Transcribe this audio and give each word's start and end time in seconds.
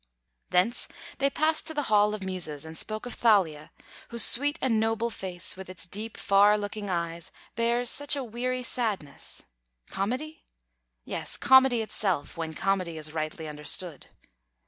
Thence 0.49 0.87
they 1.19 1.29
passed 1.29 1.67
to 1.67 1.75
the 1.75 1.83
Hall 1.83 2.15
of 2.15 2.21
the 2.21 2.25
Muses, 2.25 2.65
and 2.65 2.75
spoke 2.75 3.05
of 3.05 3.13
Thalia, 3.13 3.69
whose 4.09 4.23
sweet 4.23 4.57
and 4.59 4.79
noble 4.79 5.11
face, 5.11 5.55
with 5.55 5.69
its 5.69 5.85
deep, 5.85 6.17
far 6.17 6.57
looking 6.57 6.89
eyes, 6.89 7.31
bears 7.55 7.87
such 7.91 8.15
a 8.15 8.23
weary 8.23 8.63
sadness, 8.63 9.43
Comedy? 9.91 10.43
Yes; 11.05 11.37
comedy 11.37 11.83
itself, 11.83 12.35
when 12.35 12.55
comedy 12.55 12.97
is 12.97 13.13
rightly 13.13 13.47
understood. 13.47 14.07